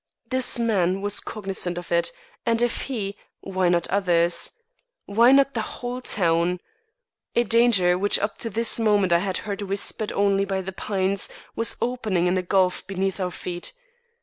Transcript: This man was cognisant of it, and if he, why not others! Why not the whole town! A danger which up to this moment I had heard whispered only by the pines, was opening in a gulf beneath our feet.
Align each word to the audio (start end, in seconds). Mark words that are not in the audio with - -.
This 0.31 0.57
man 0.57 1.01
was 1.03 1.19
cognisant 1.19 1.77
of 1.77 1.91
it, 1.91 2.11
and 2.43 2.59
if 2.63 2.85
he, 2.85 3.15
why 3.41 3.69
not 3.69 3.85
others! 3.89 4.49
Why 5.05 5.31
not 5.31 5.53
the 5.53 5.61
whole 5.61 6.01
town! 6.01 6.59
A 7.35 7.43
danger 7.43 7.99
which 7.99 8.17
up 8.17 8.39
to 8.39 8.49
this 8.49 8.79
moment 8.79 9.13
I 9.13 9.19
had 9.19 9.37
heard 9.45 9.61
whispered 9.61 10.11
only 10.13 10.43
by 10.43 10.61
the 10.61 10.71
pines, 10.73 11.29
was 11.55 11.75
opening 11.79 12.25
in 12.25 12.35
a 12.35 12.41
gulf 12.41 12.87
beneath 12.87 13.19
our 13.19 13.29
feet. 13.29 13.73